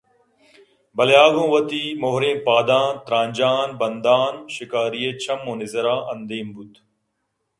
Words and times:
بلے 0.95 1.15
آ 1.23 1.25
گوں 1.33 1.47
وتی 1.53 1.83
مُہریں 2.01 2.37
پاداں 2.45 2.87
ترٛانجاں 3.05 3.59
بندان 3.79 4.33
شکاری 4.55 4.99
ئِے 5.05 5.11
چمّ 5.23 5.41
ءُ 5.51 5.59
نظراں 5.61 6.01
اندیم 6.13 6.47
بُوت 6.53 6.73